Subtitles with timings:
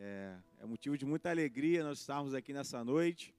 [0.00, 3.34] É, é motivo de muita alegria nós estarmos aqui nessa noite.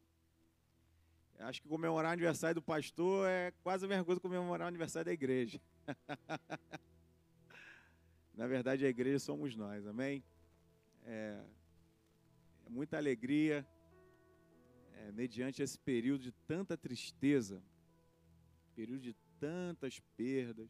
[1.40, 4.68] Acho que comemorar o aniversário do pastor é quase a mesma coisa que comemorar o
[4.68, 5.62] aniversário da igreja.
[8.36, 10.22] Na verdade, a igreja somos nós, amém?
[11.06, 11.42] É,
[12.66, 13.66] é muita alegria,
[14.96, 17.64] é, mediante esse período de tanta tristeza,
[18.76, 20.70] período de tantas perdas.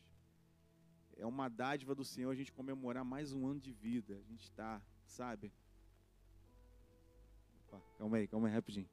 [1.18, 4.18] É uma dádiva do Senhor a gente comemorar mais um ano de vida.
[4.18, 5.52] A gente está, sabe?
[7.72, 8.90] Opa, calma aí, calma aí, rapidinho.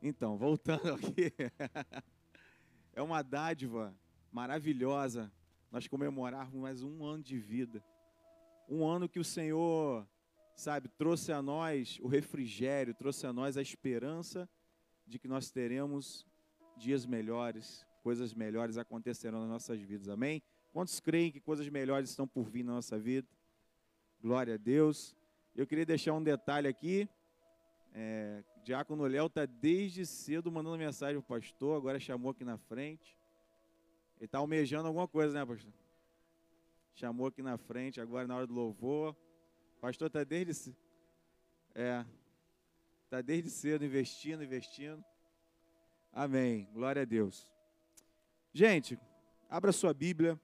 [0.00, 1.32] Então, voltando aqui.
[2.92, 3.92] é uma dádiva
[4.30, 5.32] maravilhosa
[5.72, 7.84] nós comemorarmos mais um ano de vida.
[8.68, 10.06] Um ano que o Senhor,
[10.54, 14.48] sabe, trouxe a nós o refrigério, trouxe a nós a esperança
[15.04, 16.24] de que nós teremos
[16.76, 20.08] dias melhores, coisas melhores acontecerão nas nossas vidas.
[20.08, 20.40] Amém?
[20.72, 23.28] Quantos creem que coisas melhores estão por vir na nossa vida?
[24.20, 25.14] Glória a Deus.
[25.54, 27.08] Eu queria deixar um detalhe aqui.
[27.94, 32.58] É, Diácono Léo está desde cedo mandando mensagem para o pastor, agora chamou aqui na
[32.58, 33.16] frente.
[34.16, 35.72] Ele está almejando alguma coisa, né, pastor?
[36.94, 39.16] Chamou aqui na frente, agora na hora do louvor.
[39.76, 40.74] O pastor está desde.
[41.72, 42.04] É.
[43.04, 45.04] Está desde cedo investindo, investindo.
[46.12, 46.68] Amém.
[46.72, 47.48] Glória a Deus.
[48.52, 48.98] Gente,
[49.48, 50.38] abra sua Bíblia.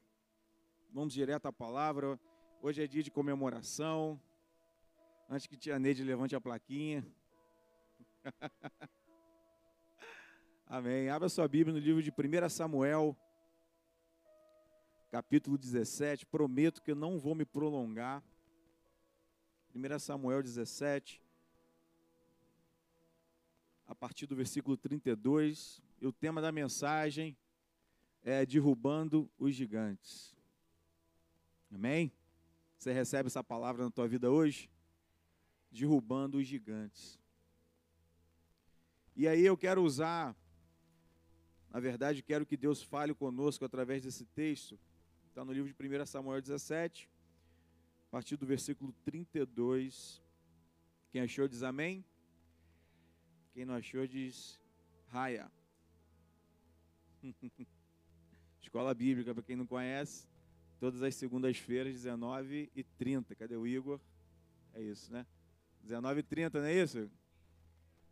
[0.93, 2.19] Vamos direto à palavra.
[2.67, 4.19] Hoje é dia de comemoração.
[5.29, 7.07] Antes que tia Neide levante a plaquinha.
[10.67, 11.11] Amém.
[11.11, 13.15] Abra sua Bíblia no livro de 1 Samuel,
[15.11, 16.25] capítulo 17.
[16.25, 18.25] Prometo que eu não vou me prolongar.
[19.75, 21.23] 1 Samuel 17,
[23.87, 25.83] a partir do versículo 32.
[26.01, 27.37] E o tema da mensagem
[28.23, 30.35] é derrubando os gigantes.
[31.71, 32.11] Amém?
[32.85, 34.69] Você recebe essa palavra na tua vida hoje?
[35.71, 37.19] Derrubando os gigantes.
[39.17, 40.37] E aí eu quero usar,
[41.71, 44.79] na verdade, quero que Deus fale conosco através desse texto.
[45.29, 47.09] Está no livro de 1 Samuel 17,
[48.07, 50.23] a partir do versículo 32.
[51.11, 52.05] Quem achou diz amém.
[53.55, 54.61] Quem não achou diz
[55.07, 55.51] raia.
[58.61, 60.29] Escola Bíblica, para quem não conhece,
[60.85, 63.35] todas as segundas-feiras, 19 e 30.
[63.35, 63.99] Cadê o Igor?
[64.75, 65.27] É isso, né?
[65.83, 67.11] 19 e 30, não é isso?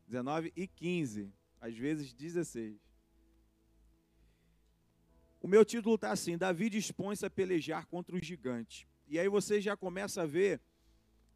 [0.09, 1.31] 19 e 15,
[1.61, 2.81] às vezes 16.
[5.38, 8.88] O meu título está assim: Davi dispõe-se a pelejar contra o gigante.
[9.06, 10.59] E aí você já começa a ver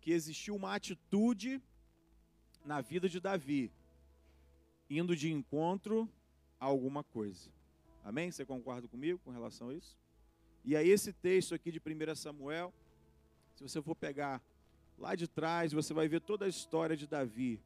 [0.01, 1.61] que existiu uma atitude
[2.65, 3.71] na vida de Davi,
[4.89, 6.09] indo de encontro
[6.59, 7.51] a alguma coisa.
[8.03, 8.31] Amém?
[8.31, 9.99] Você concorda comigo com relação a isso?
[10.67, 12.75] E aí, esse texto aqui de 1 Samuel,
[13.55, 14.43] se você for pegar
[14.99, 17.59] lá de trás, você vai ver toda a história de Davi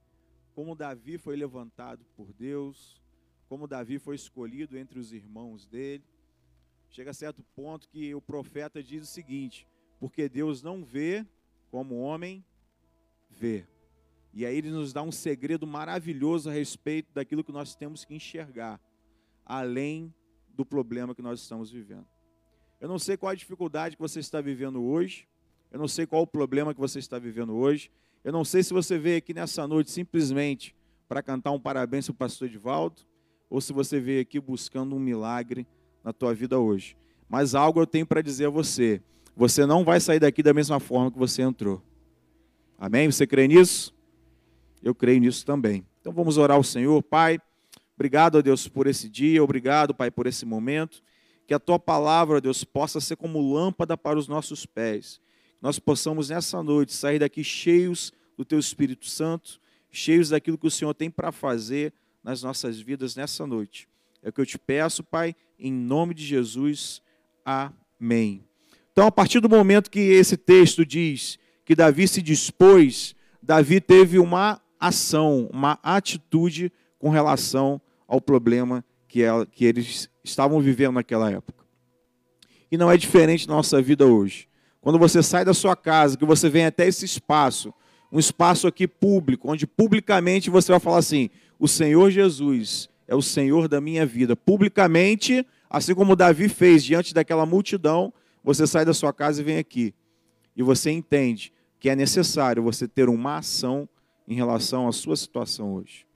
[0.54, 3.00] como Davi foi levantado por Deus,
[3.48, 6.04] como Davi foi escolhido entre os irmãos dele.
[6.90, 9.66] Chega a certo ponto que o profeta diz o seguinte:
[9.98, 11.26] porque Deus não vê
[11.70, 12.44] como o homem
[13.30, 13.66] vê.
[14.32, 18.14] E aí ele nos dá um segredo maravilhoso a respeito daquilo que nós temos que
[18.14, 18.80] enxergar,
[19.44, 20.14] além
[20.48, 22.06] do problema que nós estamos vivendo.
[22.80, 25.28] Eu não sei qual a dificuldade que você está vivendo hoje,
[25.70, 27.90] eu não sei qual o problema que você está vivendo hoje,
[28.24, 30.74] eu não sei se você veio aqui nessa noite simplesmente
[31.06, 33.02] para cantar um parabéns para o pastor Edivaldo,
[33.50, 35.66] ou se você veio aqui buscando um milagre
[36.02, 36.96] na tua vida hoje.
[37.28, 39.02] Mas algo eu tenho para dizer a você.
[39.36, 41.82] Você não vai sair daqui da mesma forma que você entrou.
[42.78, 43.10] Amém?
[43.10, 43.94] Você crê nisso?
[44.82, 45.84] Eu creio nisso também.
[46.00, 47.38] Então vamos orar ao Senhor, Pai.
[47.94, 51.02] Obrigado a Deus por esse dia, obrigado, Pai, por esse momento.
[51.50, 55.20] Que a tua palavra, Deus, possa ser como lâmpada para os nossos pés
[55.60, 59.60] nós possamos nessa noite sair daqui cheios do Teu Espírito Santo,
[59.90, 61.92] cheios daquilo que o Senhor tem para fazer
[62.24, 63.86] nas nossas vidas nessa noite.
[64.22, 67.02] É o que eu te peço, Pai, em nome de Jesus.
[67.44, 68.44] Amém.
[68.92, 74.18] Então, a partir do momento que esse texto diz que Davi se dispôs, Davi teve
[74.18, 81.28] uma ação, uma atitude com relação ao problema que, ela, que eles estavam vivendo naquela
[81.28, 81.64] época.
[82.70, 84.48] E não é diferente na nossa vida hoje.
[84.80, 87.74] Quando você sai da sua casa, que você vem até esse espaço,
[88.12, 91.28] um espaço aqui público, onde publicamente você vai falar assim:
[91.58, 94.36] o Senhor Jesus é o Senhor da minha vida.
[94.36, 98.12] Publicamente, assim como Davi fez diante daquela multidão,
[98.44, 99.92] você sai da sua casa e vem aqui.
[100.56, 103.88] E você entende que é necessário você ter uma ação
[104.28, 106.06] em relação à sua situação hoje.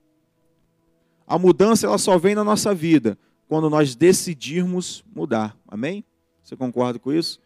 [1.27, 3.17] A mudança ela só vem na nossa vida
[3.47, 5.57] quando nós decidirmos mudar.
[5.67, 6.03] Amém?
[6.43, 7.39] Você concorda com isso?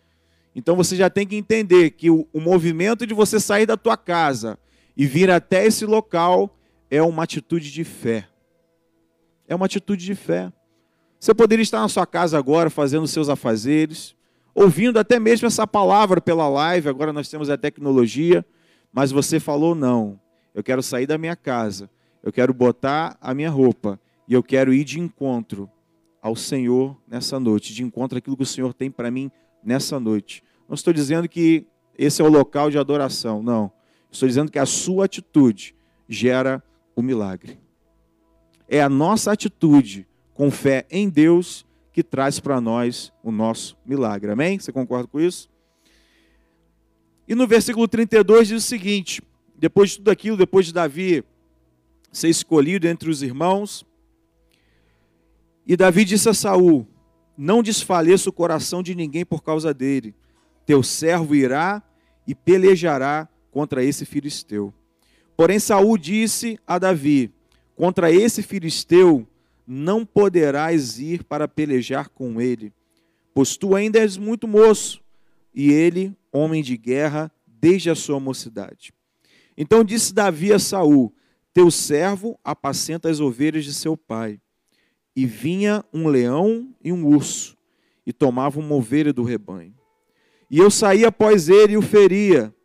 [0.55, 4.57] Então você já tem que entender que o, movimento de você sair da tua casa
[4.95, 6.57] e vir até esse local
[6.89, 8.27] é uma atitude de fé.
[9.47, 10.51] É uma atitude de fé.
[11.19, 14.15] Você poderia estar na sua casa agora fazendo seus afazeres,
[14.53, 18.45] ouvindo até mesmo essa palavra pela live, agora nós temos a tecnologia,
[18.91, 20.19] mas você falou não.
[20.53, 21.89] Eu quero sair da minha casa,
[22.23, 25.69] eu quero botar a minha roupa e eu quero ir de encontro
[26.21, 29.31] ao Senhor nessa noite, de encontro àquilo que o Senhor tem para mim
[29.63, 30.43] nessa noite.
[30.67, 31.65] Não estou dizendo que
[31.97, 33.71] esse é o local de adoração, não.
[34.11, 35.75] Estou dizendo que a sua atitude
[36.07, 36.63] gera
[36.95, 37.59] o milagre.
[38.67, 44.31] É a nossa atitude com fé em Deus que traz para nós o nosso milagre.
[44.31, 44.59] Amém?
[44.59, 45.49] Você concorda com isso?
[47.27, 49.21] E no versículo 32 diz o seguinte:
[49.57, 51.23] depois de tudo aquilo, depois de Davi
[52.11, 53.85] ser escolhido entre os irmãos,
[55.69, 56.87] e Davi disse a Saul:
[57.37, 60.15] Não desfaleça o coração de ninguém por causa dele.
[60.65, 61.83] Teu servo irá
[62.25, 64.73] e pelejará contra esse filisteu.
[65.37, 67.31] Porém Saul disse a Davi:
[67.75, 69.27] Contra esse filisteu
[69.67, 72.73] não poderás ir para pelejar com ele,
[73.31, 74.99] pois tu ainda és muito moço,
[75.53, 78.91] e ele, homem de guerra, desde a sua mocidade.
[79.55, 81.13] Então disse Davi a Saul:
[81.59, 84.39] Teu servo apacenta as ovelhas de seu pai.
[85.13, 87.57] E vinha um leão e um urso,
[88.05, 89.75] e tomava uma ovelha do rebanho.
[90.49, 92.55] E eu saía após ele e o feria,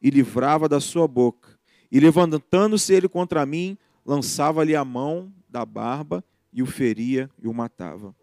[0.00, 1.58] e livrava da sua boca.
[1.92, 7.52] E levantando-se ele contra mim, lançava-lhe a mão da barba e o feria e o
[7.52, 8.16] matava.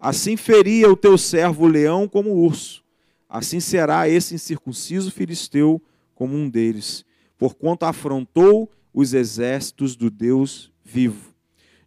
[0.00, 2.82] Assim feria o teu servo o leão como o urso,
[3.28, 5.78] assim será esse incircunciso filisteu
[6.14, 7.04] como um deles,
[7.36, 11.32] porquanto afrontou os exércitos do Deus vivo.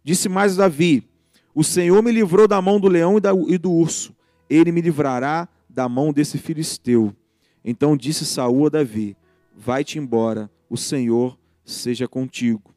[0.02, 1.06] Disse mais Davi:
[1.54, 3.18] O Senhor me livrou da mão do leão
[3.48, 4.16] e do urso,
[4.48, 7.14] ele me livrará da mão desse filisteu.
[7.62, 9.14] Então disse Saul a Davi:
[9.54, 12.74] Vai-te embora, o Senhor seja contigo.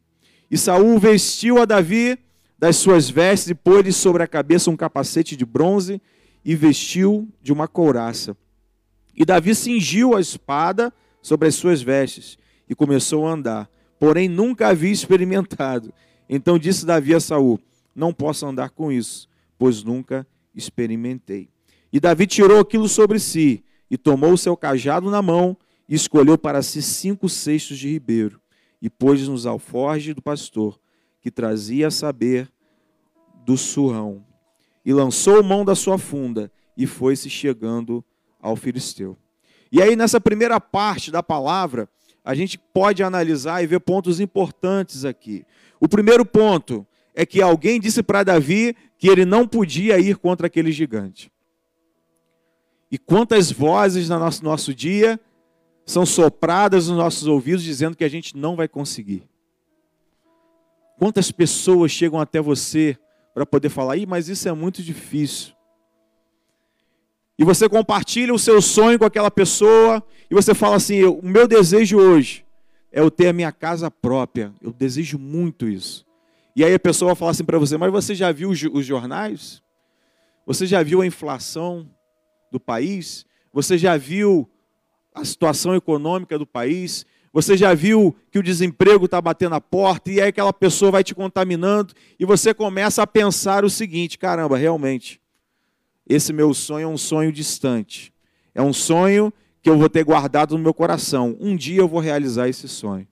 [0.51, 2.19] E Saul vestiu a Davi
[2.59, 6.01] das suas vestes e pôs-lhe sobre a cabeça um capacete de bronze
[6.43, 8.35] e vestiu de uma couraça.
[9.15, 12.37] E Davi cingiu a espada sobre as suas vestes
[12.69, 13.74] e começou a andar.
[13.99, 15.93] Porém, nunca havia experimentado.
[16.27, 17.59] Então disse Davi a Saul:
[17.95, 19.27] Não posso andar com isso,
[19.57, 21.49] pois nunca experimentei.
[21.91, 25.55] E Davi tirou aquilo sobre si e tomou o seu cajado na mão
[25.87, 28.41] e escolheu para si cinco cestos de ribeiro
[28.81, 30.79] e pôs nos alforjes do pastor
[31.21, 32.51] que trazia a saber
[33.45, 34.25] do surrão,
[34.83, 38.03] e lançou mão da sua funda e foi-se chegando
[38.39, 39.17] ao filisteu.
[39.71, 41.89] E aí, nessa primeira parte da palavra,
[42.25, 45.45] a gente pode analisar e ver pontos importantes aqui.
[45.79, 50.47] O primeiro ponto é que alguém disse para Davi que ele não podia ir contra
[50.47, 51.31] aquele gigante.
[52.91, 55.19] E quantas vozes no nosso, nosso dia
[55.85, 59.23] são sopradas nos nossos ouvidos dizendo que a gente não vai conseguir.
[60.97, 62.97] Quantas pessoas chegam até você
[63.33, 65.54] para poder falar, Ih, mas isso é muito difícil.
[67.37, 71.47] E você compartilha o seu sonho com aquela pessoa e você fala assim: o meu
[71.47, 72.45] desejo hoje
[72.91, 74.53] é eu ter a minha casa própria.
[74.61, 76.05] Eu desejo muito isso.
[76.55, 79.61] E aí a pessoa fala assim para você: mas você já viu os jornais?
[80.45, 81.89] Você já viu a inflação
[82.51, 83.25] do país?
[83.51, 84.49] Você já viu
[85.13, 87.05] a situação econômica do país?
[87.33, 91.03] Você já viu que o desemprego está batendo a porta e aí aquela pessoa vai
[91.03, 95.19] te contaminando e você começa a pensar o seguinte: caramba, realmente,
[96.07, 98.13] esse meu sonho é um sonho distante.
[98.53, 101.35] É um sonho que eu vou ter guardado no meu coração.
[101.39, 103.07] Um dia eu vou realizar esse sonho.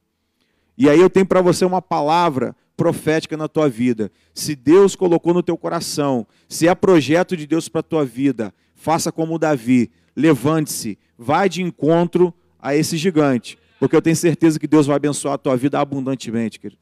[0.77, 4.11] E aí eu tenho para você uma palavra profética na tua vida.
[4.33, 8.53] Se Deus colocou no teu coração, se é projeto de Deus para a tua vida,
[8.75, 14.65] faça como Davi, levante-se, vai de encontro a esse gigante porque eu tenho certeza que
[14.65, 16.81] Deus vai abençoar a tua vida abundantemente, querido.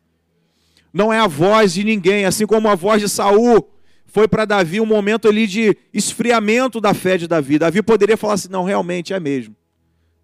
[0.93, 3.67] Não é a voz de ninguém, assim como a voz de Saul
[4.11, 7.57] foi para Davi um momento ali de esfriamento da fé de Davi.
[7.57, 9.55] Davi poderia falar assim: não, realmente é mesmo.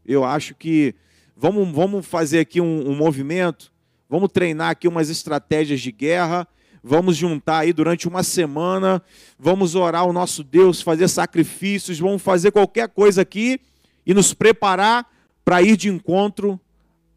[0.05, 0.93] Eu acho que
[1.35, 3.71] vamos, vamos fazer aqui um, um movimento,
[4.09, 6.45] vamos treinar aqui umas estratégias de guerra,
[6.83, 9.01] vamos juntar aí durante uma semana,
[9.39, 13.57] vamos orar ao nosso Deus, fazer sacrifícios, vamos fazer qualquer coisa aqui
[14.05, 15.09] e nos preparar
[15.45, 16.59] para ir de encontro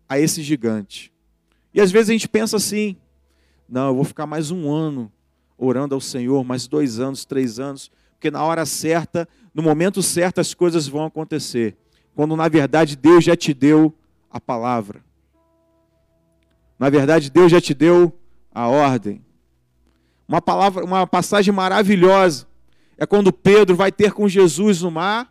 [0.08, 1.12] a esse gigante.
[1.74, 2.96] E às vezes a gente pensa assim:
[3.68, 5.10] não, eu vou ficar mais um ano
[5.60, 10.40] orando ao Senhor, mais dois anos, três anos, porque na hora certa, no momento certo,
[10.40, 11.76] as coisas vão acontecer.
[12.14, 13.94] Quando na verdade Deus já te deu
[14.30, 15.04] a palavra.
[16.78, 18.10] Na verdade, Deus já te deu
[18.54, 19.22] a ordem.
[20.26, 22.46] Uma palavra, uma passagem maravilhosa
[22.96, 25.30] é quando Pedro vai ter com Jesus no mar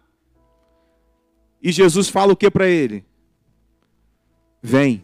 [1.62, 3.05] E Jesus fala o que para ele?
[4.62, 5.03] Vem.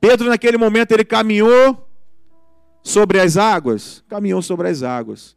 [0.00, 1.87] Pedro, naquele momento, ele caminhou
[2.88, 4.02] sobre as águas?
[4.08, 5.36] Caminhou sobre as águas.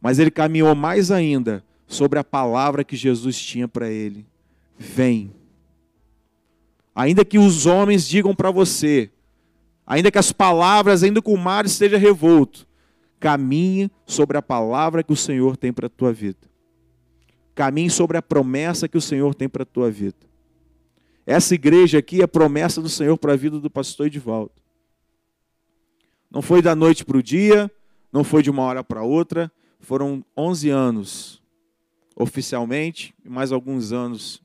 [0.00, 4.26] Mas ele caminhou mais ainda sobre a palavra que Jesus tinha para ele:
[4.78, 5.32] Vem.
[6.94, 9.10] Ainda que os homens digam para você,
[9.86, 12.66] ainda que as palavras, ainda que o mar esteja revolto,
[13.18, 16.38] caminhe sobre a palavra que o Senhor tem para a tua vida.
[17.54, 20.16] Caminhe sobre a promessa que o Senhor tem para a tua vida.
[21.26, 24.65] Essa igreja aqui é promessa do Senhor para a vida do pastor Edivaldo.
[26.36, 27.72] Não foi da noite para o dia,
[28.12, 29.50] não foi de uma hora para outra,
[29.80, 31.42] foram 11 anos
[32.14, 34.42] oficialmente e mais alguns anos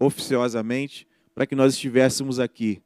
[0.00, 2.80] oficiosamente para que nós estivéssemos aqui.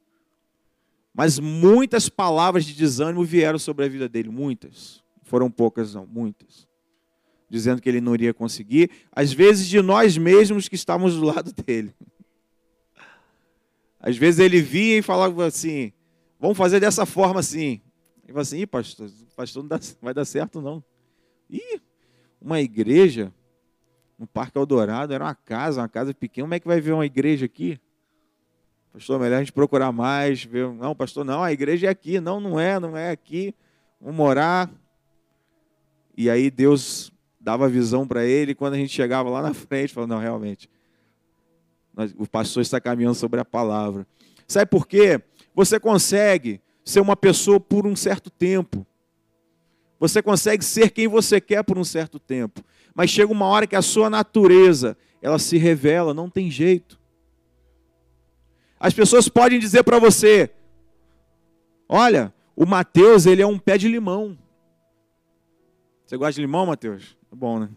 [1.13, 5.01] Mas muitas palavras de desânimo vieram sobre a vida dele, muitas.
[5.23, 6.67] Foram poucas, não, muitas.
[7.49, 11.53] Dizendo que ele não iria conseguir, às vezes de nós mesmos que estávamos do lado
[11.63, 11.95] dele.
[14.01, 15.93] Às vezes ele vinha e falava assim:
[16.37, 17.79] vamos fazer dessa forma assim.
[18.27, 20.83] Ele falava assim: pastor, pastor não dá, vai dar certo não.
[21.49, 21.81] Ih,
[22.41, 23.33] uma igreja
[24.19, 26.43] no Parque Eldorado era uma casa, uma casa pequena.
[26.43, 27.79] Como é que vai ver uma igreja aqui?
[28.91, 30.43] Pastor, melhor a gente procurar mais.
[30.43, 30.69] Ver...
[30.73, 32.19] Não, pastor, não, a igreja é aqui.
[32.19, 33.55] Não, não é, não é aqui.
[34.01, 34.69] Vamos morar.
[36.17, 38.51] E aí Deus dava visão para ele.
[38.51, 40.69] E quando a gente chegava lá na frente, falou: Não, realmente,
[42.17, 44.05] o pastor está caminhando sobre a palavra.
[44.45, 45.21] Sabe por quê?
[45.55, 48.87] Você consegue ser uma pessoa por um certo tempo.
[49.99, 52.63] Você consegue ser quem você quer por um certo tempo.
[52.95, 56.97] Mas chega uma hora que a sua natureza, ela se revela, não tem jeito.
[58.79, 60.49] As pessoas podem dizer para você:
[61.89, 64.37] "Olha, o Mateus, ele é um pé de limão".
[66.05, 67.17] Você gosta de limão, Mateus?
[67.29, 67.69] É bom, né?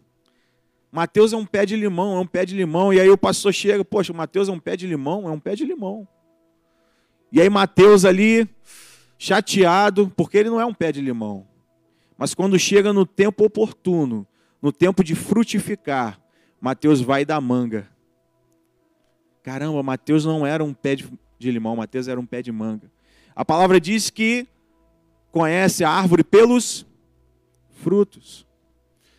[0.93, 2.93] Mateus é um pé de limão, é um pé de limão.
[2.93, 5.41] E aí o pastor chega, poxa, o Mateus é um pé de limão, é um
[5.41, 6.07] pé de limão.
[7.33, 8.49] E aí Mateus ali,
[9.21, 11.47] chateado, porque ele não é um pé de limão.
[12.17, 14.27] Mas quando chega no tempo oportuno,
[14.63, 16.19] no tempo de frutificar,
[16.59, 17.87] Mateus vai da manga.
[19.43, 22.91] Caramba, Mateus não era um pé de, limão, Mateus era um pé de manga.
[23.37, 24.47] A palavra diz que
[25.31, 26.87] conhece a árvore pelos
[27.73, 28.47] frutos.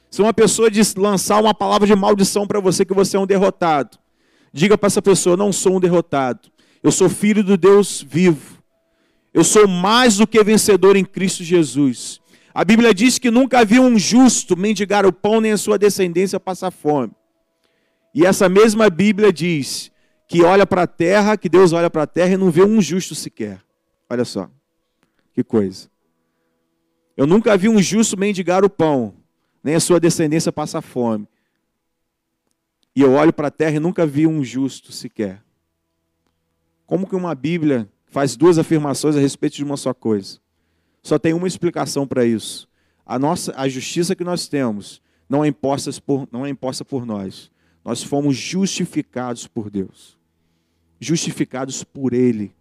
[0.09, 0.67] Se uma pessoa
[0.97, 3.99] lançar uma palavra de maldição para você que você é um derrotado,
[4.51, 6.51] diga para essa pessoa: não sou um derrotado.
[6.81, 8.60] Eu sou filho do Deus vivo.
[9.33, 12.19] Eu sou mais do que vencedor em Cristo Jesus.
[12.53, 16.39] A Bíblia diz que nunca viu um justo mendigar o pão, nem a sua descendência
[16.39, 17.13] passar fome.
[18.13, 19.89] E essa mesma Bíblia diz
[20.27, 22.81] que olha para a terra, que Deus olha para a terra e não vê um
[22.81, 23.61] justo sequer.
[24.09, 24.49] Olha só,
[25.33, 25.89] que coisa.
[27.15, 29.13] Eu nunca vi um justo mendigar o pão,
[29.63, 31.27] nem a sua descendência passar fome.
[32.93, 35.41] E eu olho para a terra e nunca vi um justo sequer.
[36.85, 40.39] Como que uma Bíblia faz duas afirmações a respeito de uma só coisa?
[41.01, 42.69] Só tem uma explicação para isso.
[43.03, 47.03] A nossa a justiça que nós temos não é imposta por não é imposta por
[47.03, 47.49] nós.
[47.83, 50.15] Nós fomos justificados por Deus.
[50.99, 52.53] Justificados por ele.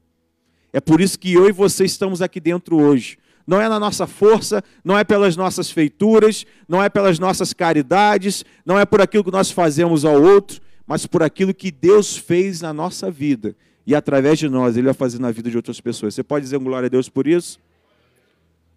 [0.73, 3.19] É por isso que eu e você estamos aqui dentro hoje
[3.51, 8.45] não é na nossa força, não é pelas nossas feituras, não é pelas nossas caridades,
[8.65, 12.61] não é por aquilo que nós fazemos ao outro, mas por aquilo que Deus fez
[12.61, 13.57] na nossa vida.
[13.91, 16.15] E através de nós, Ele vai fazer na vida de outras pessoas.
[16.15, 17.59] Você pode dizer glória a Deus por isso?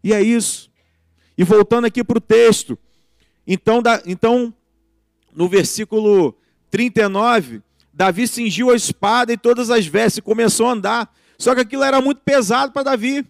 [0.03, 0.71] E é isso.
[1.37, 2.75] E voltando aqui para o texto.
[3.45, 4.51] Então, então,
[5.31, 6.35] no versículo
[6.71, 7.61] 39,
[7.93, 11.15] Davi cingiu a espada e todas as vestes e começou a andar.
[11.37, 13.23] Só que aquilo era muito pesado para Davi.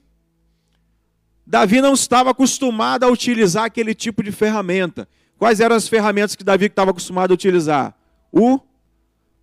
[1.46, 5.06] Davi não estava acostumado a utilizar aquele tipo de ferramenta.
[5.38, 7.94] Quais eram as ferramentas que Davi estava acostumado a utilizar?
[8.32, 8.62] O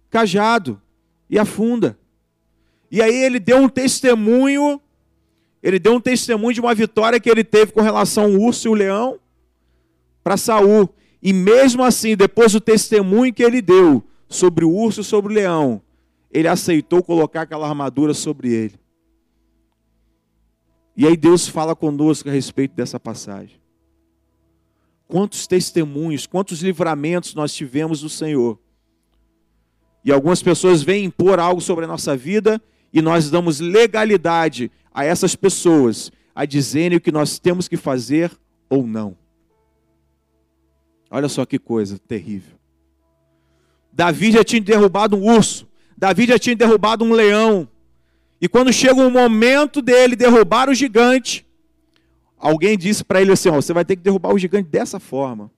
[0.08, 0.80] cajado
[1.28, 1.99] e a funda.
[2.90, 4.80] E aí ele deu um testemunho,
[5.62, 8.70] ele deu um testemunho de uma vitória que ele teve com relação ao urso e
[8.70, 9.20] o leão
[10.24, 10.88] para Saul.
[11.22, 15.34] E mesmo assim, depois do testemunho que ele deu sobre o urso e sobre o
[15.34, 15.82] leão,
[16.32, 18.80] ele aceitou colocar aquela armadura sobre ele.
[20.96, 23.60] E aí Deus fala conosco a respeito dessa passagem.
[25.06, 28.58] Quantos testemunhos, quantos livramentos nós tivemos do Senhor.
[30.04, 35.04] E algumas pessoas vêm impor algo sobre a nossa vida e nós damos legalidade a
[35.04, 38.30] essas pessoas a dizerem o que nós temos que fazer
[38.68, 39.16] ou não.
[41.10, 42.58] Olha só que coisa terrível.
[43.92, 47.68] Davi já tinha derrubado um urso, Davi já tinha derrubado um leão,
[48.40, 51.46] e quando chega o momento dele derrubar o gigante,
[52.38, 55.50] alguém disse para ele assim: você vai ter que derrubar o gigante dessa forma.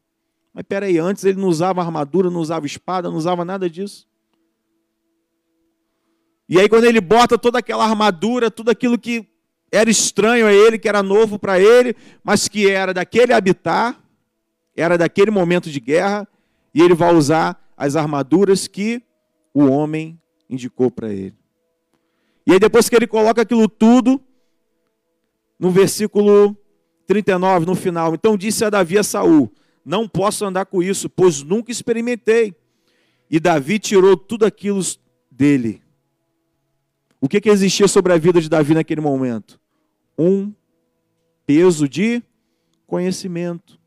[0.52, 4.06] Mas peraí, antes ele não usava armadura, não usava espada, não usava nada disso.
[6.48, 9.26] E aí, quando ele bota toda aquela armadura, tudo aquilo que
[9.70, 13.98] era estranho a ele, que era novo para ele, mas que era daquele habitar,
[14.76, 16.28] era daquele momento de guerra,
[16.74, 19.02] e ele vai usar as armaduras que
[19.54, 21.34] o homem indicou para ele.
[22.46, 24.20] E aí, depois que ele coloca aquilo tudo,
[25.58, 26.56] no versículo
[27.06, 29.50] 39, no final, então disse a Davi a Saul:
[29.84, 32.54] Não posso andar com isso, pois nunca experimentei.
[33.30, 34.80] E Davi tirou tudo aquilo
[35.30, 35.82] dele.
[37.22, 39.60] O que, que existia sobre a vida de Davi naquele momento?
[40.18, 40.52] Um
[41.46, 42.20] peso de
[42.84, 43.78] conhecimento.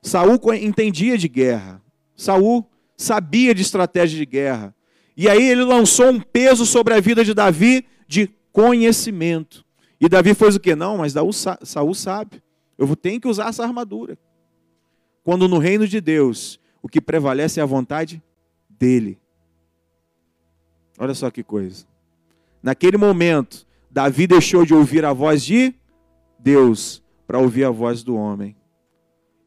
[0.00, 1.82] Saul entendia de guerra.
[2.14, 2.64] Saul
[2.96, 4.72] sabia de estratégia de guerra.
[5.16, 9.64] E aí ele lançou um peso sobre a vida de Davi de conhecimento.
[10.00, 10.76] E Davi fez o que?
[10.76, 11.12] Não, mas
[11.64, 12.40] Saul sabe.
[12.78, 14.16] Eu tenho que usar essa armadura.
[15.24, 18.22] Quando no reino de Deus o que prevalece é a vontade
[18.70, 19.18] dele.
[20.98, 21.86] Olha só que coisa.
[22.62, 25.74] Naquele momento, Davi deixou de ouvir a voz de
[26.38, 28.56] Deus para ouvir a voz do homem.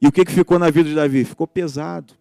[0.01, 1.23] E o que, que ficou na vida de Davi?
[1.23, 2.13] Ficou pesado.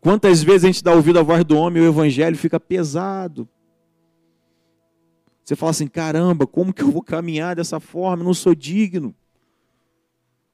[0.00, 3.48] Quantas vezes a gente dá ouvido à voz do homem e o evangelho fica pesado?
[5.44, 8.22] Você fala assim: caramba, como que eu vou caminhar dessa forma?
[8.22, 9.14] Eu não sou digno.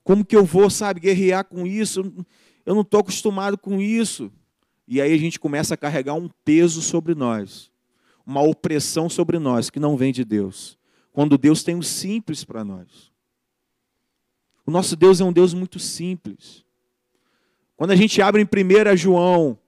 [0.03, 2.13] Como que eu vou, sabe, guerrear com isso?
[2.65, 4.33] Eu não estou acostumado com isso.
[4.87, 7.71] E aí a gente começa a carregar um peso sobre nós,
[8.25, 10.79] uma opressão sobre nós que não vem de Deus.
[11.13, 13.11] Quando Deus tem o simples para nós.
[14.65, 16.65] O nosso Deus é um Deus muito simples.
[17.77, 19.59] Quando a gente abre em 1 João,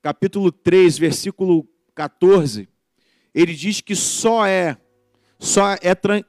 [0.00, 2.68] capítulo 3, versículo 14,
[3.34, 4.76] ele diz que só é
[5.38, 5.78] só é,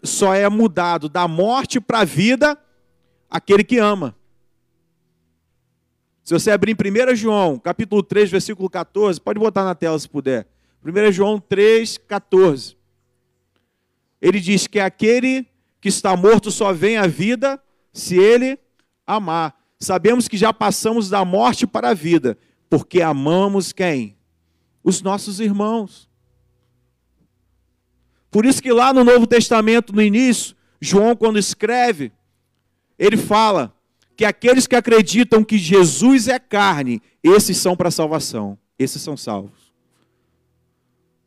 [0.03, 2.57] só é mudado da morte para a vida
[3.29, 4.15] aquele que ama.
[6.25, 10.10] Se você abrir em 1 João, capítulo 3, versículo 14, pode botar na tela se
[10.10, 10.47] puder.
[10.84, 12.76] 1 João 3, 14.
[14.19, 15.45] Ele diz que aquele
[15.80, 17.62] que está morto só vem à vida
[17.93, 18.58] se ele
[19.06, 19.56] amar.
[19.80, 22.36] Sabemos que já passamos da morte para a vida,
[22.71, 24.17] porque amamos quem?
[24.84, 26.10] Os nossos irmãos.
[28.32, 32.12] Por isso que lá no Novo Testamento, no início, João, quando escreve,
[32.97, 33.74] ele fala
[34.15, 39.73] que aqueles que acreditam que Jesus é carne, esses são para salvação, esses são salvos.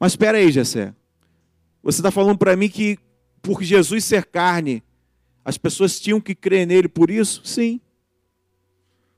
[0.01, 0.95] Mas espera aí, Jessé.
[1.83, 2.99] Você está falando para mim que
[3.43, 4.83] por Jesus ser carne,
[5.45, 7.41] as pessoas tinham que crer nele por isso?
[7.45, 7.81] Sim.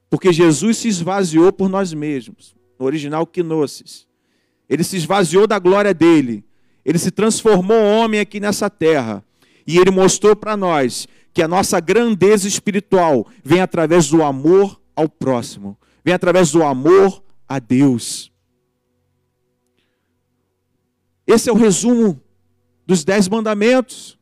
[0.09, 2.55] Porque Jesus se esvaziou por nós mesmos.
[2.79, 4.07] No original, quinosis.
[4.69, 6.45] Ele se esvaziou da glória dele.
[6.85, 9.25] Ele se transformou homem aqui nessa terra.
[9.71, 15.09] E ele mostrou para nós que a nossa grandeza espiritual vem através do amor ao
[15.09, 18.33] próximo, vem através do amor a Deus.
[21.25, 22.21] Esse é o resumo
[22.85, 24.19] dos dez mandamentos.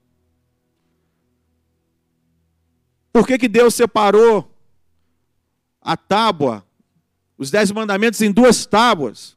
[3.11, 4.55] Por que, que Deus separou
[5.81, 6.63] a tábua,
[7.39, 9.35] os dez mandamentos em duas tábuas?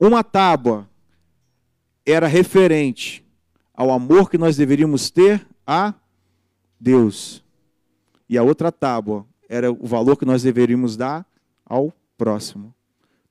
[0.00, 0.88] Uma tábua
[2.06, 3.22] era referente
[3.80, 5.94] ao amor que nós deveríamos ter a
[6.78, 7.42] Deus.
[8.28, 11.26] E a outra tábua era o valor que nós deveríamos dar
[11.64, 12.74] ao próximo.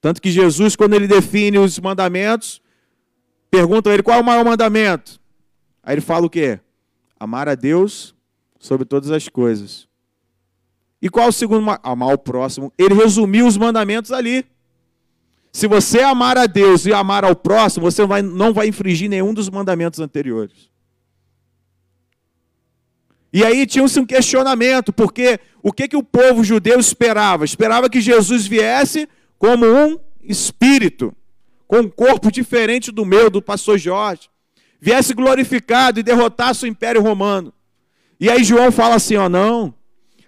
[0.01, 2.63] Tanto que Jesus, quando ele define os mandamentos,
[3.51, 5.21] pergunta a ele qual é o maior mandamento.
[5.83, 6.59] Aí ele fala o quê?
[7.19, 8.15] Amar a Deus
[8.59, 9.87] sobre todas as coisas.
[10.99, 11.63] E qual é o segundo?
[11.83, 12.73] Amar o próximo.
[12.75, 14.43] Ele resumiu os mandamentos ali.
[15.59, 19.09] Se você amar a Deus e amar ao próximo, você não vai, não vai infringir
[19.09, 20.69] nenhum dos mandamentos anteriores.
[23.33, 27.43] E aí tinha-se um questionamento, porque o que, que o povo judeu esperava?
[27.43, 29.05] Esperava que Jesus viesse
[29.37, 31.13] como um espírito,
[31.67, 34.29] com um corpo diferente do meu, do pastor Jorge,
[34.79, 37.53] viesse glorificado e derrotasse o império romano.
[38.17, 39.75] E aí João fala assim: ó, não,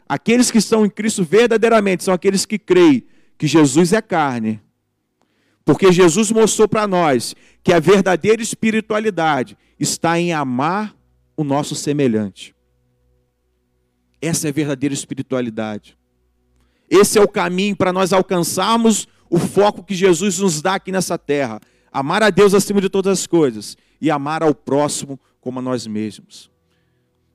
[0.10, 3.06] aqueles que estão em Cristo verdadeiramente são aqueles que creem
[3.38, 4.60] que Jesus é carne.
[5.64, 10.96] Porque Jesus mostrou para nós que a verdadeira espiritualidade está em amar
[11.38, 12.56] o nosso semelhante.
[14.22, 15.98] Essa é a verdadeira espiritualidade.
[16.90, 21.18] Esse é o caminho para nós alcançarmos o foco que Jesus nos dá aqui nessa
[21.18, 21.60] terra.
[21.92, 25.88] Amar a Deus acima de todas as coisas e amar ao próximo como a nós
[25.88, 26.52] mesmos.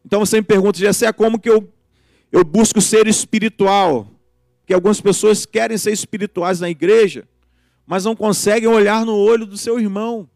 [0.05, 1.73] Então você me pergunta, Jessé, como que eu,
[2.31, 4.09] eu busco ser espiritual?
[4.65, 7.27] Que algumas pessoas querem ser espirituais na igreja,
[7.87, 10.29] mas não conseguem olhar no olho do seu irmão.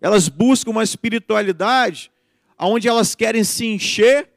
[0.00, 2.10] Elas buscam uma espiritualidade
[2.58, 4.30] onde elas querem se encher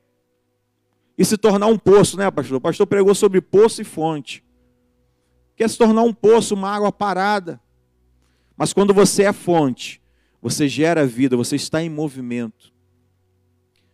[1.18, 2.58] e se tornar um poço, né, pastor?
[2.58, 4.44] O pastor pregou sobre poço e fonte.
[5.56, 7.62] Quer se tornar um poço, uma água parada.
[8.58, 10.02] Mas quando você é fonte,
[10.42, 12.74] você gera vida, você está em movimento.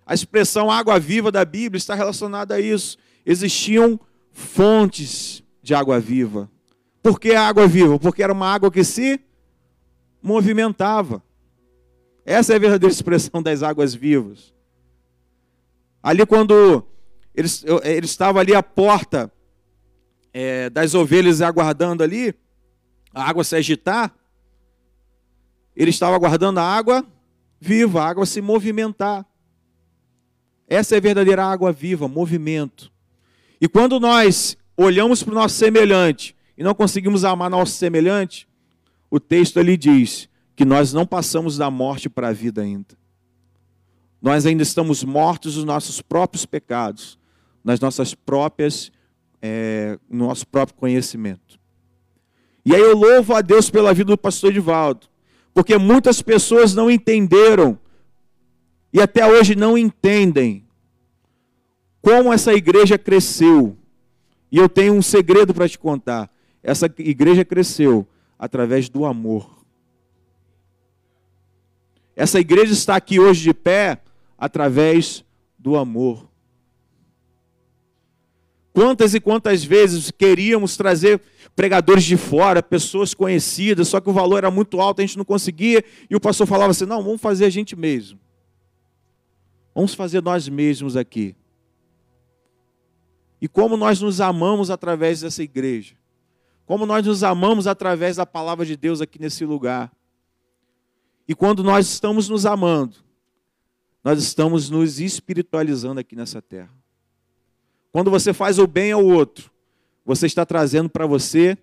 [0.05, 2.97] A expressão água viva da Bíblia está relacionada a isso.
[3.25, 3.99] Existiam
[4.31, 6.49] fontes de água viva.
[7.01, 7.97] Por que água viva?
[7.97, 9.19] Porque era uma água que se
[10.21, 11.23] movimentava.
[12.25, 14.53] Essa é a verdadeira expressão das águas vivas.
[16.03, 16.85] Ali, quando
[17.33, 19.31] eles, eles estavam ali à porta
[20.33, 22.33] é, das ovelhas aguardando ali,
[23.13, 24.13] a água se agitar,
[25.75, 27.05] ele estava aguardando a água
[27.59, 29.25] viva, a água se movimentar.
[30.67, 32.91] Essa é a verdadeira água viva, movimento.
[33.59, 38.45] E quando nós olhamos para o nosso semelhante e não conseguimos amar nosso semelhante,
[39.09, 42.97] o texto ali diz que nós não passamos da morte para a vida ainda.
[44.21, 47.17] Nós ainda estamos mortos nos nossos próprios pecados,
[47.63, 48.91] nas nossas próprias,
[49.41, 51.57] é, no nosso próprio conhecimento.
[52.65, 55.07] E aí eu louvo a Deus pela vida do pastor Edivaldo,
[55.53, 57.79] porque muitas pessoas não entenderam
[58.91, 60.65] e até hoje não entendem
[62.01, 63.77] como essa igreja cresceu.
[64.51, 66.29] E eu tenho um segredo para te contar.
[66.61, 69.59] Essa igreja cresceu através do amor.
[72.15, 74.01] Essa igreja está aqui hoje de pé
[74.37, 75.23] através
[75.57, 76.29] do amor.
[78.73, 81.21] Quantas e quantas vezes queríamos trazer
[81.55, 85.25] pregadores de fora, pessoas conhecidas, só que o valor era muito alto, a gente não
[85.25, 88.19] conseguia, e o pastor falava assim: não, vamos fazer a gente mesmo.
[89.75, 91.35] Vamos fazer nós mesmos aqui.
[93.41, 95.98] E como nós nos amamos através dessa igreja.
[96.69, 99.91] Como nós nos amamos através da palavra de Deus aqui nesse lugar.
[101.27, 102.97] E quando nós estamos nos amando,
[104.03, 106.69] nós estamos nos espiritualizando aqui nessa terra.
[107.91, 109.49] Quando você faz o bem ao outro,
[110.05, 111.57] você está trazendo para você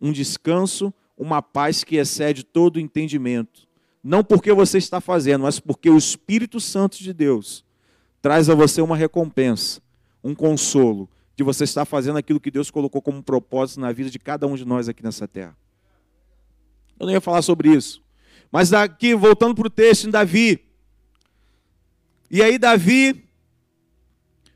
[0.00, 3.66] um descanso, uma paz que excede todo o entendimento.
[4.00, 7.64] Não porque você está fazendo, mas porque o Espírito Santo de Deus
[8.22, 9.82] traz a você uma recompensa,
[10.22, 14.18] um consolo de você estar fazendo aquilo que Deus colocou como propósito na vida de
[14.18, 15.56] cada um de nós aqui nessa terra.
[16.98, 18.02] Eu não ia falar sobre isso.
[18.50, 20.64] Mas aqui, voltando para o texto em Davi.
[22.30, 23.28] E aí, Davi,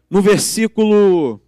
[0.08, 1.38] no versículo.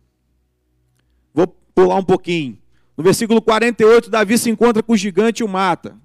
[1.33, 2.59] Vou pular um pouquinho.
[2.95, 5.97] No versículo 48, Davi se encontra com o gigante e o mata.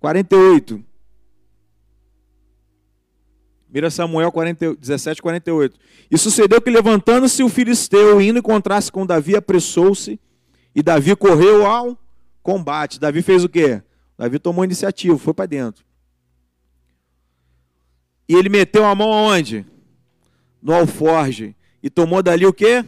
[0.00, 0.84] 48.
[3.72, 5.78] Mira Samuel 40, 17, 48.
[6.10, 10.18] E sucedeu que, levantando-se o filisteu, indo encontrar-se com Davi, apressou-se,
[10.74, 11.96] e Davi correu ao
[12.42, 12.98] combate.
[12.98, 13.80] Davi fez o quê?
[14.18, 15.84] Davi tomou iniciativa, foi para dentro.
[18.28, 19.64] E ele meteu a mão aonde?
[20.60, 21.54] No alforge.
[21.82, 22.84] E tomou dali o quê?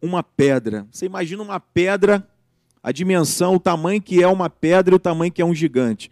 [0.00, 0.86] Uma pedra.
[0.90, 2.26] Você imagina uma pedra,
[2.82, 6.10] a dimensão, o tamanho que é uma pedra e o tamanho que é um gigante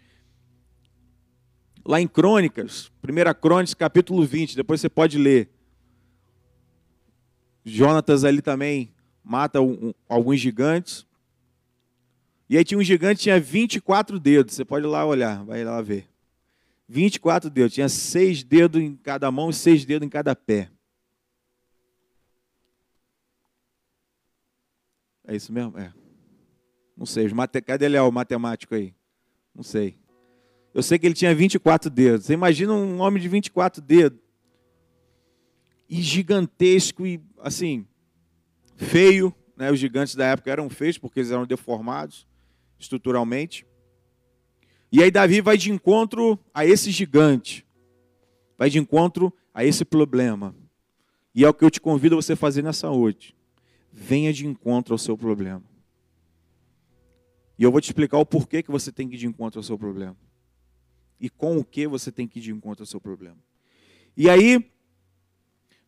[1.88, 5.48] lá em Crônicas, 1 Crônicas, capítulo 20, depois você pode ler.
[7.64, 8.92] Jonatas ali também
[9.24, 11.06] mata um, um, alguns gigantes.
[12.46, 14.54] E aí tinha um gigante tinha 24 dedos.
[14.54, 16.06] Você pode ir lá olhar, vai lá ver.
[16.86, 17.72] 24 dedos.
[17.72, 20.70] Tinha seis dedos em cada mão e seis dedos em cada pé.
[25.26, 25.78] É isso mesmo?
[25.78, 25.90] É.
[26.94, 27.30] Não sei.
[27.64, 28.94] Cadê ele, o matemático aí?
[29.54, 29.96] Não sei.
[30.78, 32.26] Eu sei que ele tinha 24 dedos.
[32.26, 34.20] Você imagina um homem de 24 dedos.
[35.90, 37.84] E gigantesco e assim,
[38.76, 39.72] feio, né?
[39.72, 42.28] Os gigantes da época eram feios porque eles eram deformados
[42.78, 43.66] estruturalmente.
[44.92, 47.66] E aí Davi vai de encontro a esse gigante.
[48.56, 50.54] Vai de encontro a esse problema.
[51.34, 53.34] E é o que eu te convido a você fazer nessa noite.
[53.92, 55.64] Venha de encontro ao seu problema.
[57.58, 59.64] E eu vou te explicar o porquê que você tem que ir de encontro ao
[59.64, 60.16] seu problema
[61.20, 63.36] e com o que você tem que ir de encontro ao seu problema.
[64.16, 64.64] E aí,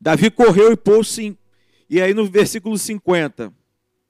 [0.00, 1.36] Davi correu e pôs-se.
[1.88, 3.52] E aí no versículo 50,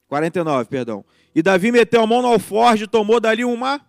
[0.06, 1.04] 49, perdão.
[1.34, 3.80] E Davi meteu a mão no alforje, tomou dali uma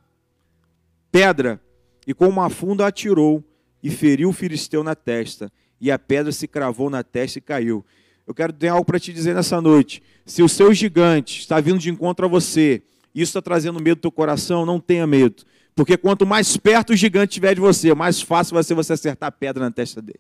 [1.11, 1.61] pedra,
[2.07, 3.43] e com uma funda atirou,
[3.83, 5.51] e feriu o filisteu na testa.
[5.79, 7.85] E a pedra se cravou na testa e caiu.
[8.25, 10.01] Eu quero ter algo para te dizer nessa noite.
[10.25, 12.81] Se o seu gigante está vindo de encontro a você,
[13.13, 15.43] isso está trazendo medo do teu coração, não tenha medo.
[15.75, 19.29] Porque quanto mais perto o gigante estiver de você, mais fácil vai ser você acertar
[19.29, 20.19] a pedra na testa dele.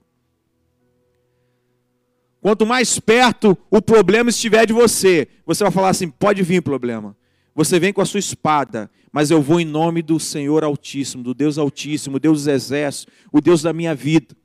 [2.41, 7.15] Quanto mais perto o problema estiver de você, você vai falar assim: pode vir problema.
[7.53, 11.33] Você vem com a sua espada, mas eu vou em nome do Senhor Altíssimo, do
[11.33, 14.35] Deus Altíssimo, Deus dos Exércitos, o Deus da minha vida.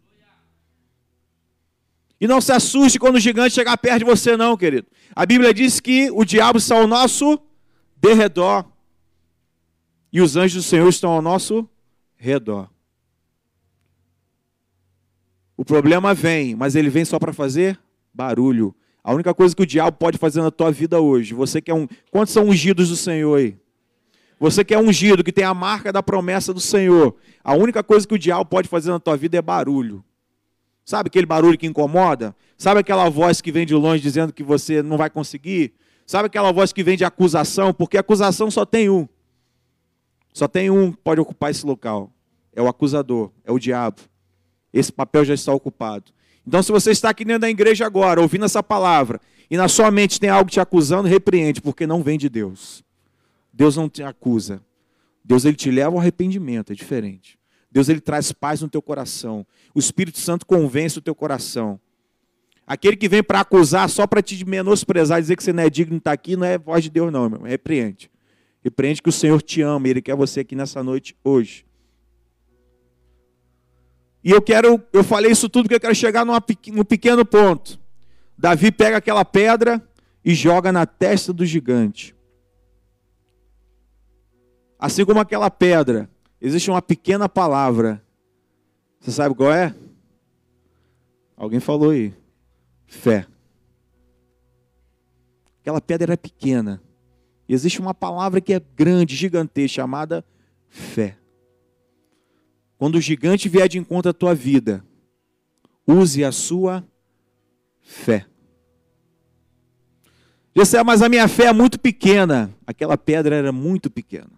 [2.21, 4.87] E não se assuste quando o gigante chegar perto de você, não, querido.
[5.15, 7.39] A Bíblia diz que o diabo está ao nosso
[7.97, 8.65] derredor.
[10.17, 11.69] E os anjos do Senhor estão ao nosso
[12.17, 12.71] redor.
[15.55, 17.79] O problema vem, mas ele vem só para fazer
[18.15, 18.75] barulho.
[19.05, 21.75] A única coisa que o diabo pode fazer na tua vida hoje, você que é
[21.75, 21.87] um.
[22.11, 23.59] Quantos são ungidos do Senhor aí?
[24.41, 28.09] Você que é ungido, que tem a marca da promessa do Senhor, a única coisa
[28.09, 30.03] que o diabo pode fazer na tua vida é barulho.
[30.83, 32.35] Sabe aquele barulho que incomoda?
[32.57, 35.75] Sabe aquela voz que vem de longe dizendo que você não vai conseguir?
[36.07, 37.75] Sabe aquela voz que vem de acusação?
[37.75, 39.07] Porque acusação só tem um.
[40.37, 42.13] Só tem um que pode ocupar esse local.
[42.53, 44.03] É o acusador, é o diabo.
[44.71, 46.13] Esse papel já está ocupado.
[46.47, 49.19] Então, se você está aqui dentro da igreja agora, ouvindo essa palavra,
[49.51, 52.85] e na sua mente tem algo te acusando, repreende, porque não vem de Deus.
[53.51, 54.63] Deus não te acusa.
[55.25, 57.39] Deus ele te leva ao arrependimento, é diferente.
[57.73, 59.47] Deus ele traz paz no teu coração.
[59.75, 61.81] O Espírito Santo convence o teu coração.
[62.67, 65.95] Aquele que vem para acusar só para te menosprezar, dizer que você não é digno
[65.95, 67.49] de estar aqui, não é voz de Deus, não, meu irmão.
[67.49, 68.11] Repreende.
[68.67, 71.65] Repreende que o Senhor te ama, Ele quer você aqui nessa noite hoje.
[74.25, 77.79] E eu quero, eu falei isso tudo porque eu quero chegar numa, num pequeno ponto.
[78.37, 79.81] Davi pega aquela pedra
[80.25, 82.13] e joga na testa do gigante.
[84.81, 88.05] Assim como aquela pedra existe uma pequena palavra.
[88.99, 89.73] Você sabe qual é?
[91.37, 92.13] Alguém falou aí.
[92.85, 93.29] Fé.
[95.61, 96.83] Aquela pedra é pequena.
[97.49, 100.25] E existe uma palavra que é grande, gigantesca, chamada
[100.69, 101.17] fé.
[102.79, 104.85] Quando o gigante vier de encontro à tua vida,
[105.87, 106.85] use a sua
[107.81, 108.27] fé.
[110.55, 112.51] Disse, mas a minha fé é muito pequena.
[112.67, 114.31] Aquela pedra era muito pequena.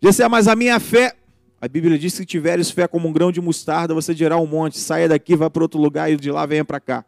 [0.00, 1.16] Disse, mas a minha fé.
[1.60, 4.46] A Bíblia diz que se tiveres fé como um grão de mostarda, você dirá um
[4.46, 7.04] monte, saia daqui, vá para outro lugar e de lá venha para cá.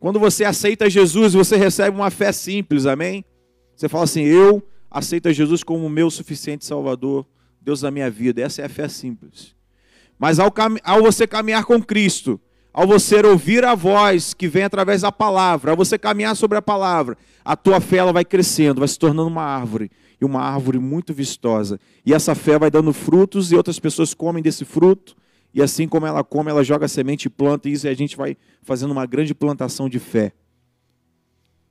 [0.00, 3.24] Quando você aceita Jesus, você recebe uma fé simples, amém?
[3.74, 7.26] Você fala assim: Eu aceito Jesus como meu suficiente Salvador,
[7.60, 8.40] Deus da minha vida.
[8.40, 9.54] Essa é a fé simples.
[10.18, 10.52] Mas ao,
[10.84, 12.40] ao você caminhar com Cristo,
[12.72, 16.62] ao você ouvir a voz que vem através da palavra, ao você caminhar sobre a
[16.62, 20.78] palavra, a tua fé ela vai crescendo, vai se tornando uma árvore, e uma árvore
[20.78, 21.80] muito vistosa.
[22.04, 25.16] E essa fé vai dando frutos e outras pessoas comem desse fruto,
[25.54, 28.36] e assim como ela come, ela joga semente e planta, e isso a gente vai
[28.62, 30.32] fazendo uma grande plantação de fé.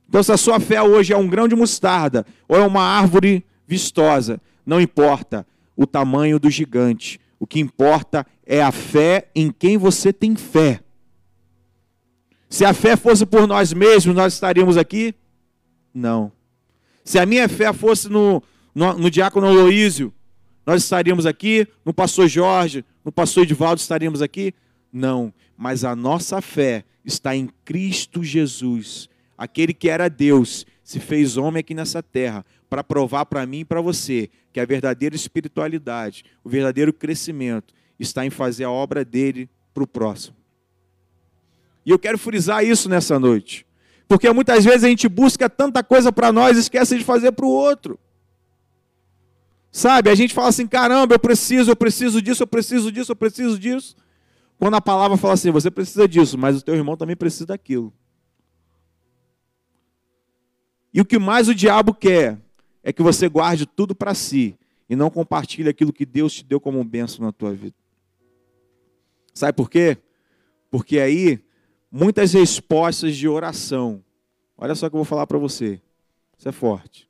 [0.08, 3.44] Então, se a sua fé hoje é um grão de mostarda ou é uma árvore
[3.66, 7.20] vistosa, não importa o tamanho do gigante.
[7.38, 10.80] O que importa é a fé em quem você tem fé.
[12.48, 15.14] Se a fé fosse por nós mesmos, nós estaríamos aqui?
[15.92, 16.32] Não.
[17.04, 18.42] Se a minha fé fosse no,
[18.74, 20.12] no, no diácono Aloísio,
[20.66, 21.66] nós estaríamos aqui?
[21.84, 24.52] No pastor Jorge, no pastor Edivaldo estaríamos aqui?
[24.92, 25.32] Não.
[25.56, 29.08] Mas a nossa fé está em Cristo Jesus.
[29.36, 33.64] Aquele que era Deus se fez homem aqui nessa terra para provar para mim e
[33.64, 39.48] para você que a verdadeira espiritualidade, o verdadeiro crescimento está em fazer a obra dele
[39.72, 40.36] para o próximo.
[41.86, 43.64] E eu quero frisar isso nessa noite.
[44.06, 47.46] Porque muitas vezes a gente busca tanta coisa para nós e esquece de fazer para
[47.46, 47.98] o outro.
[49.78, 53.16] Sabe, a gente fala assim: caramba, eu preciso, eu preciso disso, eu preciso disso, eu
[53.16, 53.94] preciso disso.
[54.58, 57.92] Quando a palavra fala assim, você precisa disso, mas o teu irmão também precisa daquilo.
[60.92, 62.40] E o que mais o diabo quer
[62.82, 64.58] é que você guarde tudo para si
[64.90, 67.76] e não compartilhe aquilo que Deus te deu como bênção na tua vida.
[69.32, 69.96] Sabe por quê?
[70.72, 71.38] Porque aí
[71.88, 74.02] muitas respostas de oração.
[74.56, 75.80] Olha só o que eu vou falar para você.
[76.36, 77.08] Isso é forte.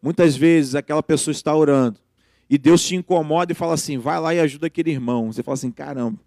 [0.00, 2.05] Muitas vezes aquela pessoa está orando
[2.48, 5.32] e Deus te incomoda e fala assim: vai lá e ajuda aquele irmão.
[5.32, 6.18] Você fala assim: caramba,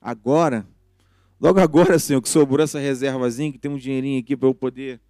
[0.00, 0.66] agora,
[1.40, 5.00] logo agora, Senhor, que sobrou essa reservazinha, que tem um dinheirinho aqui para eu poder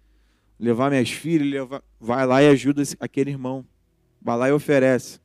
[0.59, 1.83] levar minhas filhas, levar...
[1.99, 3.65] vai lá e ajuda aquele irmão.
[4.21, 5.19] Vai lá e oferece.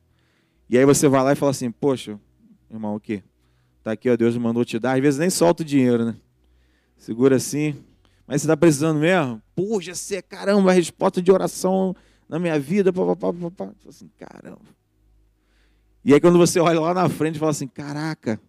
[0.69, 2.19] E aí você vai lá e fala assim: poxa,
[2.69, 3.23] irmão, o quê?
[3.79, 4.93] Está aqui, ó, Deus mandou te dar.
[4.93, 6.15] Às vezes nem solta o dinheiro, né?
[6.97, 7.75] Segura assim.
[8.25, 9.41] Mas você está precisando mesmo?
[9.53, 11.93] Puxa, você, caramba, a resposta de oração
[12.27, 12.91] na minha vida.
[12.91, 13.69] Pá, pá, pá, pá.
[13.87, 14.59] Assim, caramba.
[16.03, 18.39] E aí quando você olha lá na frente, fala assim, caraca,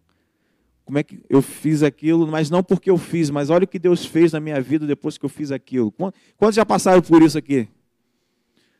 [0.85, 2.27] como é que eu fiz aquilo?
[2.27, 5.17] Mas não porque eu fiz, mas olha o que Deus fez na minha vida depois
[5.17, 5.93] que eu fiz aquilo.
[6.37, 7.69] Quantos já passaram por isso aqui?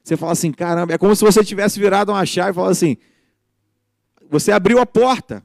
[0.03, 2.97] Você fala assim, caramba, é como se você tivesse virado uma chave e falado assim,
[4.29, 5.43] você abriu a porta,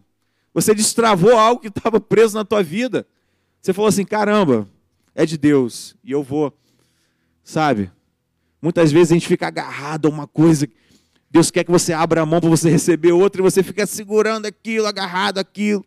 [0.53, 3.05] você destravou algo que estava preso na tua vida.
[3.61, 4.67] Você falou assim: caramba,
[5.13, 6.53] é de Deus e eu vou.
[7.43, 7.91] Sabe?
[8.61, 10.67] Muitas vezes a gente fica agarrado a uma coisa.
[11.31, 14.45] Deus quer que você abra a mão para você receber outra e você fica segurando
[14.45, 15.85] aquilo, agarrado aquilo.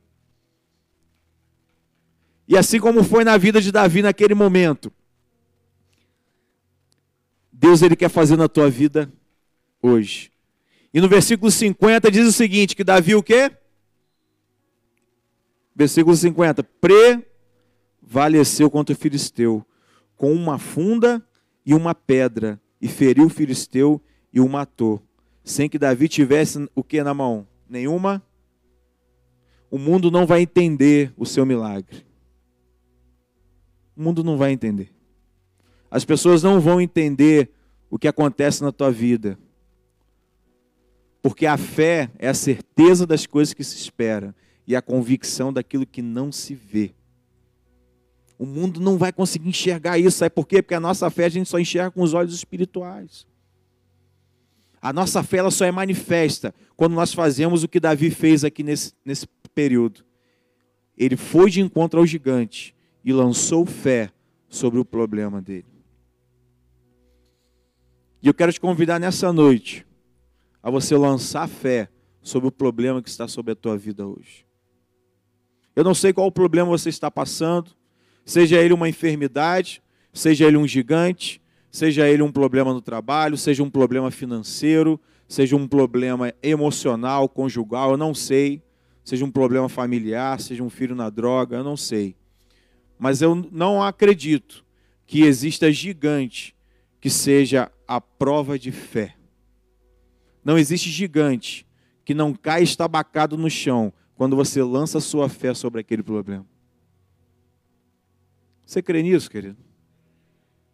[2.46, 4.92] E assim como foi na vida de Davi naquele momento,
[7.52, 9.12] Deus ele quer fazer na tua vida
[9.80, 10.32] hoje.
[10.92, 13.50] E no versículo 50 diz o seguinte, que Davi o quê?
[15.74, 16.62] Versículo 50,
[18.02, 19.64] prevaleceu contra o filisteu
[20.16, 21.24] com uma funda
[21.64, 24.00] e uma pedra e feriu o filisteu
[24.32, 25.02] e o matou
[25.44, 27.46] sem que Davi tivesse o que na mão?
[27.68, 28.22] Nenhuma.
[29.70, 32.04] O mundo não vai entender o seu milagre.
[33.96, 34.92] O mundo não vai entender.
[35.90, 37.50] As pessoas não vão entender
[37.90, 39.38] o que acontece na tua vida.
[41.20, 44.34] Porque a fé é a certeza das coisas que se espera
[44.66, 46.94] e a convicção daquilo que não se vê.
[48.42, 50.60] O mundo não vai conseguir enxergar isso, sabe por quê?
[50.60, 53.24] Porque a nossa fé a gente só enxerga com os olhos espirituais.
[54.80, 58.64] A nossa fé ela só é manifesta quando nós fazemos o que Davi fez aqui
[58.64, 60.04] nesse, nesse período.
[60.98, 62.74] Ele foi de encontro ao gigante
[63.04, 64.10] e lançou fé
[64.48, 65.84] sobre o problema dele.
[68.20, 69.86] E eu quero te convidar nessa noite
[70.60, 71.88] a você lançar fé
[72.20, 74.44] sobre o problema que está sobre a tua vida hoje.
[75.76, 77.80] Eu não sei qual o problema você está passando,
[78.24, 79.82] seja ele uma enfermidade,
[80.12, 85.56] seja ele um gigante, seja ele um problema no trabalho, seja um problema financeiro, seja
[85.56, 88.62] um problema emocional, conjugal, eu não sei,
[89.02, 92.14] seja um problema familiar, seja um filho na droga, eu não sei.
[92.98, 94.64] Mas eu não acredito
[95.06, 96.54] que exista gigante
[97.00, 99.16] que seja a prova de fé.
[100.44, 101.66] Não existe gigante
[102.04, 106.46] que não cai estabacado no chão quando você lança sua fé sobre aquele problema.
[108.72, 109.58] Você crê nisso, querido?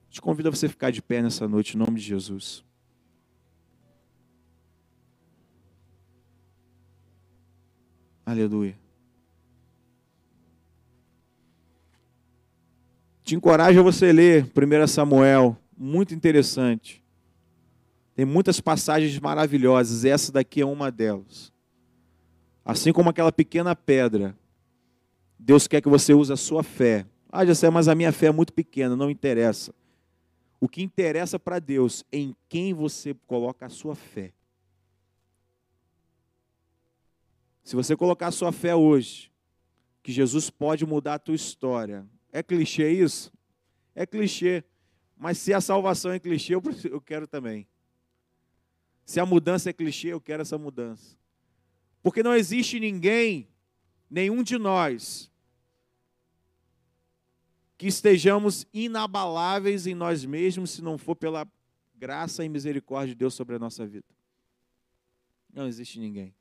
[0.08, 2.64] Te convido a você ficar de pé nessa noite, em nome de Jesus.
[8.24, 8.78] Aleluia.
[13.24, 17.04] Te encorajo a você ler 1 Samuel, muito interessante.
[18.14, 21.52] Tem muitas passagens maravilhosas, essa daqui é uma delas.
[22.64, 24.38] Assim como aquela pequena pedra,
[25.36, 27.04] Deus quer que você use a sua fé.
[27.30, 29.74] Ah, sei, mas a minha fé é muito pequena, não interessa.
[30.60, 34.32] O que interessa para Deus é em quem você coloca a sua fé.
[37.62, 39.30] Se você colocar a sua fé hoje,
[40.02, 42.06] que Jesus pode mudar a tua história.
[42.32, 43.30] É clichê isso?
[43.94, 44.64] É clichê.
[45.16, 47.68] Mas se a salvação é clichê, eu quero também.
[49.04, 51.16] Se a mudança é clichê, eu quero essa mudança.
[52.02, 53.48] Porque não existe ninguém,
[54.08, 55.27] nenhum de nós,
[57.78, 61.48] que estejamos inabaláveis em nós mesmos, se não for pela
[61.94, 64.06] graça e misericórdia de Deus sobre a nossa vida.
[65.54, 66.34] Não existe ninguém.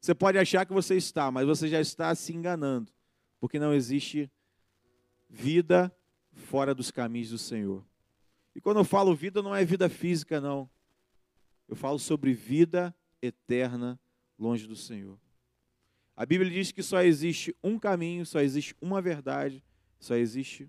[0.00, 2.90] Você pode achar que você está, mas você já está se enganando,
[3.38, 4.30] porque não existe
[5.28, 5.94] vida
[6.32, 7.84] fora dos caminhos do Senhor.
[8.54, 10.68] E quando eu falo vida, não é vida física, não.
[11.68, 14.00] Eu falo sobre vida eterna
[14.38, 15.18] longe do Senhor.
[16.16, 19.62] A Bíblia diz que só existe um caminho, só existe uma verdade,
[20.02, 20.68] só existe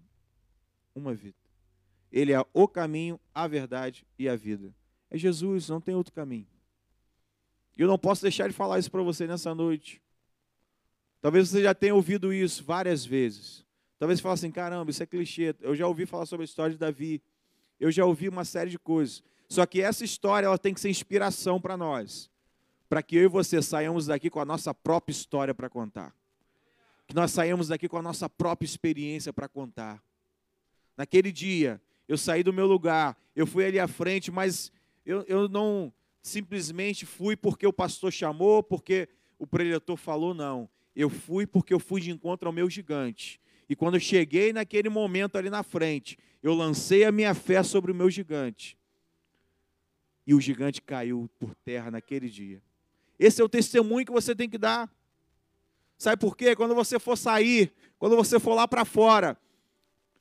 [0.93, 1.37] uma vida.
[2.11, 4.73] Ele é o caminho, a verdade e a vida.
[5.09, 6.47] É Jesus, não tem outro caminho.
[7.75, 9.99] E eu não posso deixar de falar isso para você nessa noite.
[11.19, 13.65] Talvez você já tenha ouvido isso várias vezes.
[13.97, 15.55] Talvez você fale assim: caramba, isso é clichê.
[15.61, 17.19] Eu já ouvi falar sobre a história de Davi.
[17.79, 19.23] Eu já ouvi uma série de coisas.
[19.49, 22.29] Só que essa história ela tem que ser inspiração para nós.
[22.87, 26.13] Para que eu e você saiamos daqui com a nossa própria história para contar
[27.13, 30.03] que nós saímos daqui com a nossa própria experiência para contar.
[30.97, 34.71] Naquele dia, eu saí do meu lugar, eu fui ali à frente, mas
[35.05, 40.67] eu, eu não simplesmente fui porque o pastor chamou, porque o preletor falou, não.
[40.95, 43.39] Eu fui porque eu fui de encontro ao meu gigante.
[43.69, 47.91] E quando eu cheguei naquele momento ali na frente, eu lancei a minha fé sobre
[47.91, 48.75] o meu gigante.
[50.25, 52.59] E o gigante caiu por terra naquele dia.
[53.19, 54.91] Esse é o testemunho que você tem que dar.
[56.03, 56.53] Sabe por quê?
[56.53, 59.37] Quando você for sair, quando você for lá para fora,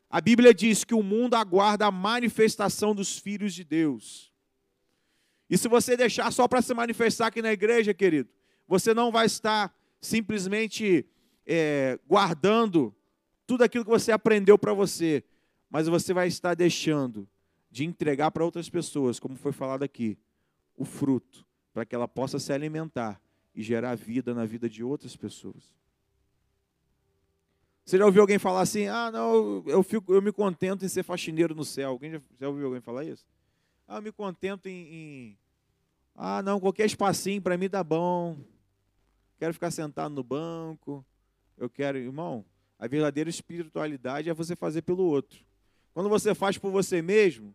[0.09, 4.33] a Bíblia diz que o mundo aguarda a manifestação dos filhos de Deus.
[5.51, 8.31] E se você deixar só para se manifestar aqui na igreja, querido,
[8.69, 11.05] você não vai estar simplesmente
[11.45, 12.95] é, guardando
[13.45, 15.25] tudo aquilo que você aprendeu para você,
[15.69, 17.29] mas você vai estar deixando
[17.73, 20.17] de entregar para outras pessoas, como foi falado aqui,
[20.77, 23.21] o fruto, para que ela possa se alimentar
[23.55, 25.73] e gerar vida na vida de outras pessoas.
[27.85, 28.87] Você já ouviu alguém falar assim?
[28.87, 31.91] Ah, não, eu, fico, eu me contento em ser faxineiro no céu.
[31.91, 33.27] Alguém já, já ouviu alguém falar isso?
[33.87, 35.39] Ah, eu me contento em, em
[36.15, 38.39] Ah, não, qualquer espacinho para mim tá bom.
[39.37, 41.05] Quero ficar sentado no banco.
[41.59, 42.45] Eu quero, irmão,
[42.79, 45.45] a verdadeira espiritualidade é você fazer pelo outro.
[45.93, 47.55] Quando você faz por você mesmo,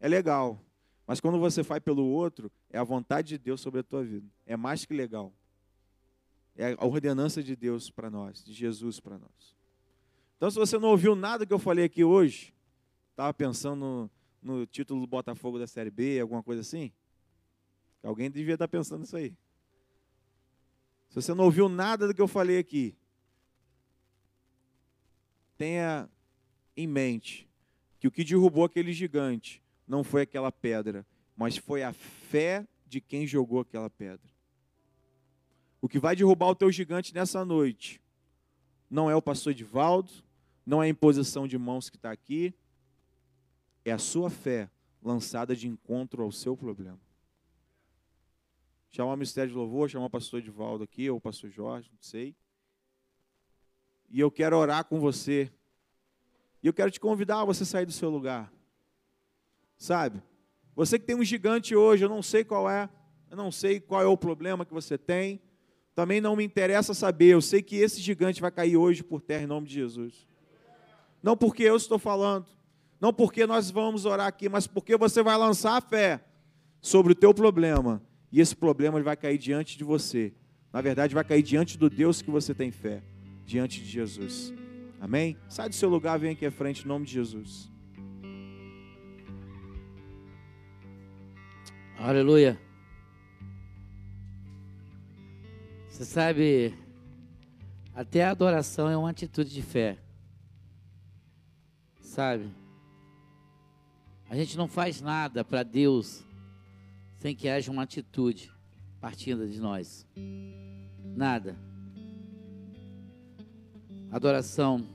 [0.00, 0.60] é legal.
[1.08, 4.28] Mas quando você faz pelo outro, é a vontade de Deus sobre a tua vida.
[4.44, 5.32] É mais que legal.
[6.54, 9.56] É a ordenança de Deus para nós, de Jesus para nós.
[10.36, 12.52] Então, se você não ouviu nada que eu falei aqui hoje,
[13.12, 14.10] estava pensando no,
[14.42, 16.92] no, título do Botafogo da Série B, alguma coisa assim?
[18.02, 19.34] Alguém devia estar pensando nisso aí.
[21.08, 22.94] Se você não ouviu nada do que eu falei aqui,
[25.56, 26.06] tenha
[26.76, 27.48] em mente
[27.98, 33.00] que o que derrubou aquele gigante não foi aquela pedra, mas foi a fé de
[33.00, 34.28] quem jogou aquela pedra.
[35.80, 38.02] O que vai derrubar o teu gigante nessa noite
[38.90, 40.12] não é o pastor Edivaldo,
[40.66, 42.54] não é a imposição de mãos que está aqui,
[43.84, 44.70] é a sua fé
[45.02, 47.00] lançada de encontro ao seu problema.
[48.90, 52.02] Chamar o Ministério de Louvor, chamar o pastor Edivaldo aqui, ou o pastor Jorge, não
[52.02, 52.34] sei.
[54.10, 55.52] E eu quero orar com você.
[56.62, 58.50] E eu quero te convidar a você sair do seu lugar.
[59.78, 60.20] Sabe?
[60.74, 62.88] Você que tem um gigante hoje, eu não sei qual é,
[63.30, 65.40] eu não sei qual é o problema que você tem.
[65.94, 69.42] Também não me interessa saber, eu sei que esse gigante vai cair hoje por terra
[69.44, 70.26] em nome de Jesus.
[71.22, 72.46] Não porque eu estou falando,
[73.00, 76.20] não porque nós vamos orar aqui, mas porque você vai lançar a fé
[76.80, 80.32] sobre o teu problema e esse problema vai cair diante de você.
[80.72, 83.02] Na verdade, vai cair diante do Deus que você tem fé,
[83.44, 84.52] diante de Jesus.
[85.00, 85.36] Amém?
[85.48, 87.70] Sai do seu lugar, vem aqui à frente em nome de Jesus.
[92.00, 92.56] Aleluia.
[95.88, 96.72] Você sabe,
[97.92, 99.98] até a adoração é uma atitude de fé.
[102.00, 102.48] Sabe?
[104.30, 106.24] A gente não faz nada para Deus
[107.16, 108.48] sem que haja uma atitude
[109.00, 110.06] partindo de nós.
[111.16, 111.56] Nada.
[114.12, 114.86] Adoração.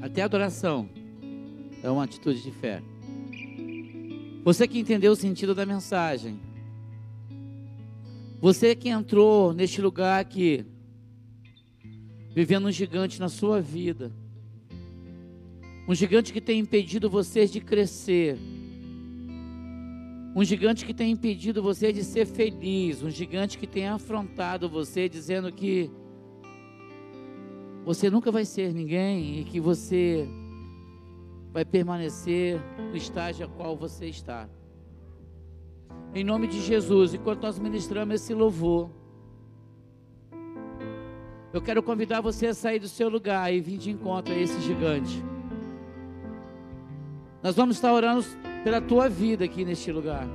[0.00, 0.88] Até a adoração
[1.82, 2.82] é uma atitude de fé.
[4.42, 6.40] Você que entendeu o sentido da mensagem,
[8.40, 10.64] você que entrou neste lugar aqui,
[12.34, 14.10] vivendo um gigante na sua vida,
[15.86, 18.38] um gigante que tem impedido você de crescer,
[20.34, 25.06] um gigante que tem impedido você de ser feliz, um gigante que tem afrontado você,
[25.06, 25.90] dizendo que
[27.84, 30.26] você nunca vai ser ninguém e que você
[31.52, 34.48] vai permanecer no estágio a qual você está.
[36.14, 38.90] Em nome de Jesus, enquanto nós ministramos esse louvor,
[41.52, 44.60] eu quero convidar você a sair do seu lugar e vir de encontro a esse
[44.60, 45.22] gigante.
[47.42, 48.24] Nós vamos estar orando
[48.62, 50.28] pela tua vida aqui neste lugar.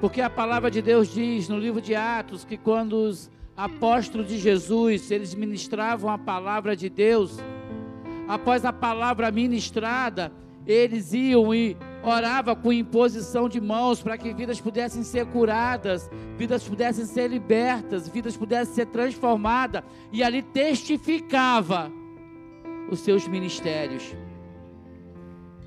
[0.00, 4.38] Porque a palavra de Deus diz no livro de Atos que quando os apóstolos de
[4.38, 7.38] Jesus, eles ministravam a palavra de Deus,
[8.30, 10.32] após a palavra ministrada,
[10.64, 16.08] eles iam e orava com imposição de mãos para que vidas pudessem ser curadas,
[16.38, 21.90] vidas pudessem ser libertas, vidas pudessem ser transformadas, e ali testificava
[22.88, 24.14] os seus ministérios.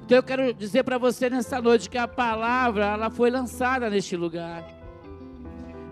[0.05, 4.15] Então eu quero dizer para você nessa noite que a palavra ela foi lançada neste
[4.15, 4.65] lugar.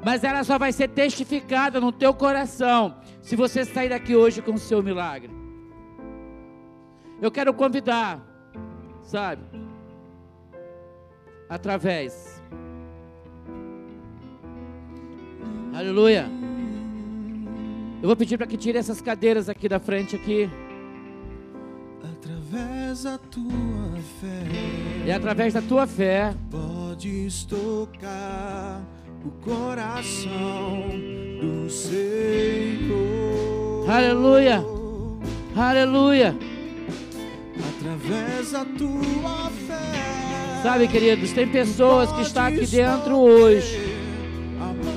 [0.05, 4.53] Mas ela só vai ser testificada no teu coração se você sair daqui hoje com
[4.53, 5.40] o seu milagre.
[7.21, 8.19] Eu quero convidar,
[9.03, 9.51] sabe?
[11.51, 12.41] através.
[15.73, 16.29] Aleluia.
[18.01, 20.49] Eu vou pedir para que tire essas cadeiras aqui da frente aqui.
[22.01, 24.43] Através da tua fé.
[25.05, 26.33] E através da tua fé.
[26.49, 28.81] Podes tocar
[29.25, 30.87] o coração
[31.41, 33.11] do Senhor.
[33.89, 34.63] Aleluia.
[35.55, 36.33] Aleluia.
[37.81, 43.91] Através da tua fé Sabe, queridos, tem pessoas que estão aqui dentro hoje,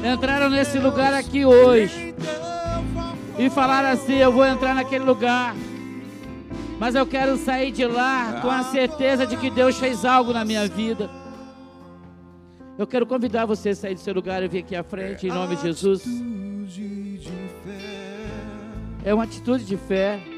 [0.04, 2.14] entraram nesse lugar aqui hoje
[3.38, 5.56] e falaram assim: Eu vou entrar naquele lugar,
[6.78, 10.44] mas eu quero sair de lá com a certeza de que Deus fez algo na
[10.44, 11.08] minha vida.
[12.76, 15.30] Eu quero convidar você a sair do seu lugar e vir aqui à frente, em
[15.30, 16.04] nome de Jesus.
[19.02, 20.33] É uma atitude de fé.